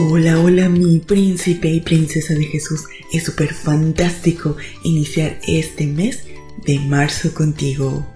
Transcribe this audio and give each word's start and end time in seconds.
Hola, 0.00 0.38
hola 0.38 0.68
mi 0.68 1.00
príncipe 1.00 1.68
y 1.68 1.80
princesa 1.80 2.32
de 2.32 2.44
Jesús. 2.44 2.84
Es 3.12 3.24
súper 3.24 3.52
fantástico 3.52 4.56
iniciar 4.84 5.40
este 5.44 5.88
mes 5.88 6.22
de 6.64 6.78
marzo 6.78 7.34
contigo. 7.34 8.06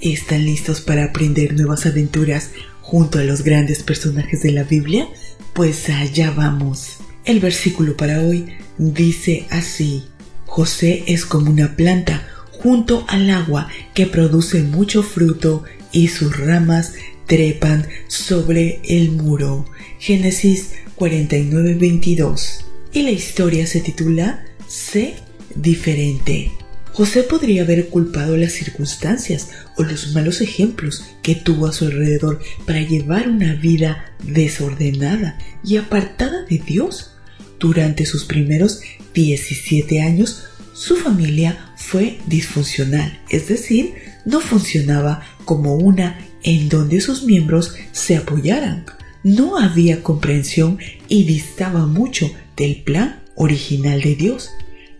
¿Están 0.00 0.44
listos 0.44 0.80
para 0.80 1.06
aprender 1.06 1.54
nuevas 1.54 1.84
aventuras 1.84 2.50
junto 2.80 3.18
a 3.18 3.24
los 3.24 3.42
grandes 3.42 3.82
personajes 3.82 4.40
de 4.44 4.52
la 4.52 4.62
Biblia? 4.62 5.08
Pues 5.52 5.90
allá 5.90 6.30
vamos. 6.30 6.98
El 7.24 7.40
versículo 7.40 7.96
para 7.96 8.20
hoy 8.20 8.54
dice 8.78 9.48
así. 9.50 10.04
José 10.46 11.02
es 11.08 11.26
como 11.26 11.50
una 11.50 11.74
planta 11.74 12.24
junto 12.52 13.04
al 13.08 13.28
agua 13.30 13.66
que 13.94 14.06
produce 14.06 14.62
mucho 14.62 15.02
fruto 15.02 15.64
y 15.90 16.06
sus 16.06 16.38
ramas 16.38 16.92
trepan 17.32 17.88
sobre 18.08 18.80
el 18.84 19.12
muro. 19.12 19.64
Génesis 19.98 20.72
49:22. 20.96 22.66
Y 22.92 23.00
la 23.04 23.10
historia 23.10 23.66
se 23.66 23.80
titula 23.80 24.44
Sé 24.68 25.14
diferente. 25.54 26.50
José 26.92 27.22
podría 27.22 27.62
haber 27.62 27.88
culpado 27.88 28.36
las 28.36 28.52
circunstancias 28.52 29.48
o 29.78 29.82
los 29.82 30.12
malos 30.12 30.42
ejemplos 30.42 31.04
que 31.22 31.34
tuvo 31.34 31.68
a 31.68 31.72
su 31.72 31.86
alrededor 31.86 32.38
para 32.66 32.82
llevar 32.82 33.30
una 33.30 33.54
vida 33.54 34.12
desordenada 34.22 35.38
y 35.64 35.78
apartada 35.78 36.44
de 36.44 36.58
Dios. 36.58 37.14
Durante 37.58 38.04
sus 38.04 38.26
primeros 38.26 38.82
17 39.14 40.02
años, 40.02 40.44
su 40.74 40.96
familia 40.96 41.72
fue 41.76 42.18
disfuncional, 42.26 43.22
es 43.30 43.48
decir, 43.48 43.94
no 44.26 44.40
funcionaba 44.40 45.22
como 45.46 45.76
una 45.76 46.18
en 46.42 46.68
donde 46.68 47.00
sus 47.00 47.24
miembros 47.24 47.74
se 47.92 48.16
apoyaran. 48.16 48.84
No 49.22 49.58
había 49.58 50.02
comprensión 50.02 50.78
y 51.08 51.24
distaba 51.24 51.86
mucho 51.86 52.30
del 52.56 52.82
plan 52.82 53.22
original 53.36 54.00
de 54.00 54.14
Dios. 54.16 54.50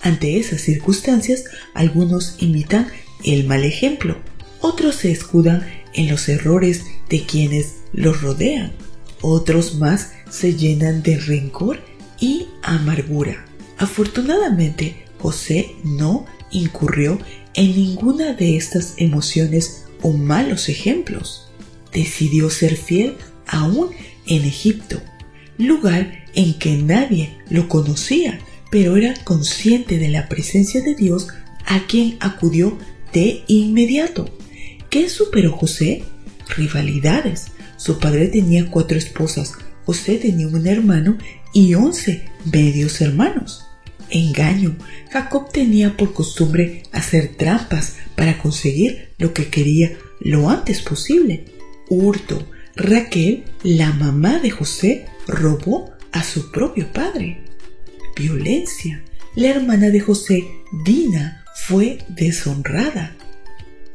Ante 0.00 0.38
esas 0.38 0.60
circunstancias, 0.60 1.44
algunos 1.74 2.36
imitan 2.38 2.88
el 3.24 3.46
mal 3.46 3.64
ejemplo, 3.64 4.16
otros 4.60 4.96
se 4.96 5.12
escudan 5.12 5.66
en 5.94 6.08
los 6.08 6.28
errores 6.28 6.84
de 7.08 7.22
quienes 7.24 7.76
los 7.92 8.20
rodean, 8.22 8.72
otros 9.20 9.76
más 9.76 10.12
se 10.30 10.54
llenan 10.54 11.02
de 11.02 11.18
rencor 11.18 11.80
y 12.18 12.46
amargura. 12.62 13.44
Afortunadamente, 13.78 15.04
José 15.18 15.72
no 15.84 16.26
incurrió 16.50 17.18
en 17.54 17.74
ninguna 17.76 18.32
de 18.32 18.56
estas 18.56 18.94
emociones 18.96 19.84
o 20.02 20.12
malos 20.12 20.68
ejemplos. 20.68 21.48
Decidió 21.92 22.50
ser 22.50 22.76
fiel 22.76 23.16
aún 23.46 23.90
en 24.26 24.44
Egipto, 24.44 25.00
lugar 25.58 26.24
en 26.34 26.58
que 26.58 26.76
nadie 26.76 27.38
lo 27.48 27.68
conocía 27.68 28.38
pero 28.72 28.96
era 28.96 29.12
consciente 29.22 29.98
de 29.98 30.08
la 30.08 30.30
presencia 30.30 30.80
de 30.80 30.94
Dios 30.94 31.28
a 31.66 31.86
quien 31.86 32.16
acudió 32.20 32.78
de 33.12 33.44
inmediato. 33.46 34.34
¿Qué 34.88 35.10
superó 35.10 35.52
José? 35.52 36.04
Rivalidades. 36.56 37.48
Su 37.76 37.98
padre 37.98 38.28
tenía 38.28 38.70
cuatro 38.70 38.96
esposas, 38.96 39.52
José 39.84 40.16
tenía 40.16 40.48
un 40.48 40.66
hermano 40.66 41.18
y 41.52 41.74
once 41.74 42.24
medios 42.50 43.02
hermanos. 43.02 43.66
Engaño. 44.12 44.76
Jacob 45.10 45.50
tenía 45.50 45.96
por 45.96 46.12
costumbre 46.12 46.84
hacer 46.92 47.34
trampas 47.36 47.96
para 48.14 48.38
conseguir 48.38 49.08
lo 49.18 49.32
que 49.32 49.48
quería 49.48 49.96
lo 50.20 50.48
antes 50.48 50.82
posible. 50.82 51.46
Hurto. 51.88 52.46
Raquel, 52.76 53.44
la 53.62 53.92
mamá 53.92 54.38
de 54.38 54.50
José, 54.50 55.06
robó 55.26 55.92
a 56.12 56.22
su 56.22 56.50
propio 56.50 56.90
padre 56.92 57.42
violencia. 58.16 59.02
La 59.34 59.48
hermana 59.48 59.90
de 59.90 60.00
José, 60.00 60.46
Dina, 60.84 61.44
fue 61.54 61.98
deshonrada. 62.08 63.16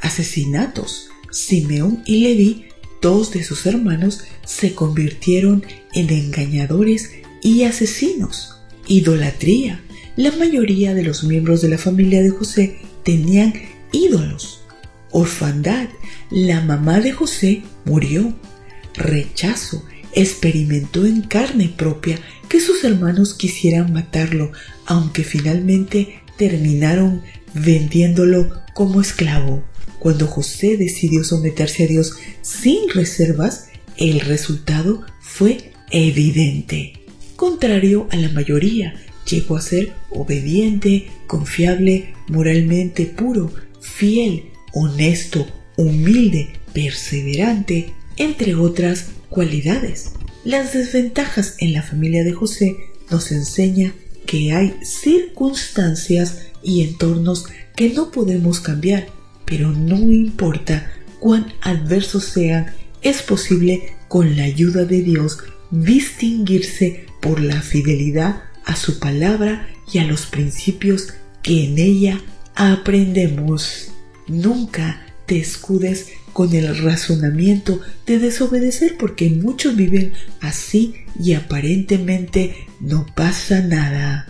Asesinatos. 0.00 1.08
Simeón 1.30 2.02
y 2.06 2.20
Leví, 2.20 2.66
dos 3.02 3.32
de 3.32 3.44
sus 3.44 3.66
hermanos, 3.66 4.24
se 4.44 4.74
convirtieron 4.74 5.64
en 5.92 6.10
engañadores 6.10 7.10
y 7.42 7.64
asesinos. 7.64 8.56
Idolatría. 8.86 9.82
La 10.16 10.32
mayoría 10.32 10.94
de 10.94 11.02
los 11.02 11.24
miembros 11.24 11.60
de 11.60 11.68
la 11.68 11.76
familia 11.76 12.22
de 12.22 12.30
José 12.30 12.78
tenían 13.04 13.52
ídolos. 13.92 14.62
Orfandad. 15.10 15.88
La 16.30 16.62
mamá 16.62 17.00
de 17.00 17.12
José 17.12 17.62
murió. 17.84 18.34
Rechazo 18.94 19.84
experimentó 20.14 21.04
en 21.04 21.20
carne 21.20 21.68
propia 21.76 22.18
que 22.48 22.62
sus 22.62 22.82
hermanos 22.82 23.34
quisieran 23.34 23.92
matarlo, 23.92 24.52
aunque 24.86 25.22
finalmente 25.22 26.22
terminaron 26.38 27.20
vendiéndolo 27.52 28.50
como 28.72 29.02
esclavo. 29.02 29.64
Cuando 29.98 30.26
José 30.26 30.78
decidió 30.78 31.24
someterse 31.24 31.84
a 31.84 31.88
Dios 31.88 32.16
sin 32.40 32.88
reservas, 32.88 33.66
el 33.98 34.20
resultado 34.20 35.04
fue 35.20 35.72
evidente. 35.90 37.04
Contrario 37.36 38.08
a 38.10 38.16
la 38.16 38.30
mayoría, 38.30 38.94
llegó 39.28 39.56
a 39.56 39.60
ser 39.60 39.92
obediente, 40.10 41.08
confiable, 41.26 42.14
moralmente 42.28 43.06
puro, 43.06 43.52
fiel, 43.80 44.50
honesto, 44.72 45.46
humilde, 45.76 46.50
perseverante, 46.72 47.92
entre 48.16 48.54
otras 48.54 49.08
cualidades. 49.28 50.12
Las 50.44 50.72
desventajas 50.72 51.56
en 51.58 51.72
la 51.72 51.82
familia 51.82 52.24
de 52.24 52.32
José 52.32 52.76
nos 53.10 53.32
enseña 53.32 53.92
que 54.26 54.52
hay 54.52 54.74
circunstancias 54.82 56.38
y 56.62 56.82
entornos 56.82 57.46
que 57.76 57.90
no 57.90 58.10
podemos 58.10 58.60
cambiar, 58.60 59.06
pero 59.44 59.70
no 59.70 59.96
importa 59.96 60.90
cuán 61.20 61.52
adversos 61.60 62.24
sean, 62.24 62.74
es 63.02 63.22
posible 63.22 63.94
con 64.08 64.36
la 64.36 64.44
ayuda 64.44 64.84
de 64.84 65.02
Dios 65.02 65.38
distinguirse 65.70 67.06
por 67.20 67.40
la 67.40 67.60
fidelidad 67.60 68.42
a 68.66 68.76
su 68.76 68.98
palabra 68.98 69.68
y 69.90 69.98
a 69.98 70.04
los 70.04 70.26
principios 70.26 71.14
que 71.42 71.64
en 71.64 71.78
ella 71.78 72.20
aprendemos. 72.54 73.92
Nunca 74.26 75.06
te 75.26 75.38
escudes 75.38 76.08
con 76.32 76.54
el 76.54 76.76
razonamiento 76.76 77.80
de 78.06 78.18
desobedecer 78.18 78.96
porque 78.98 79.30
muchos 79.30 79.74
viven 79.74 80.12
así 80.40 80.96
y 81.18 81.32
aparentemente 81.32 82.66
no 82.80 83.06
pasa 83.14 83.60
nada. 83.60 84.26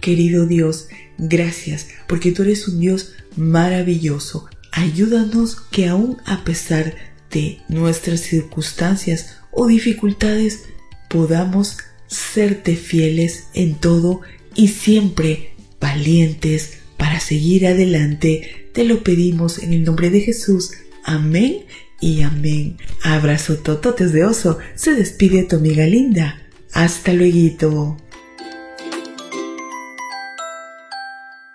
Querido 0.00 0.46
Dios, 0.46 0.88
gracias 1.16 1.88
porque 2.06 2.32
tú 2.32 2.42
eres 2.42 2.68
un 2.68 2.80
Dios 2.80 3.12
maravilloso. 3.36 4.48
Ayúdanos 4.72 5.56
que 5.70 5.88
aún 5.88 6.18
a 6.26 6.44
pesar 6.44 6.94
de 7.30 7.60
nuestras 7.68 8.20
circunstancias 8.20 9.36
o 9.52 9.66
dificultades 9.66 10.64
podamos 11.08 11.78
serte 12.10 12.76
fieles 12.76 13.48
en 13.54 13.76
todo 13.76 14.20
y 14.54 14.68
siempre 14.68 15.54
valientes 15.80 16.78
para 16.96 17.20
seguir 17.20 17.66
adelante. 17.66 18.68
Te 18.74 18.84
lo 18.84 19.02
pedimos 19.02 19.58
en 19.58 19.72
el 19.72 19.84
nombre 19.84 20.10
de 20.10 20.20
Jesús. 20.20 20.72
Amén 21.04 21.64
y 22.00 22.22
amén. 22.22 22.76
Abrazo 23.02 23.56
tototes 23.56 24.12
de 24.12 24.24
oso. 24.24 24.58
Se 24.74 24.94
despide 24.94 25.44
tu 25.44 25.56
amiga 25.56 25.86
linda. 25.86 26.42
Hasta 26.72 27.12
luego. 27.12 27.96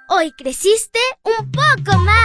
Hoy 0.08 0.32
creciste 0.38 1.00
un 1.24 1.52
poco 1.52 2.00
más. 2.00 2.25